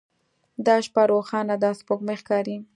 دا 0.65 0.75
شپه 0.85 1.03
روښانه 1.11 1.55
ده 1.61 1.69
سپوږمۍ 1.79 2.15
ښکاري 2.21 2.57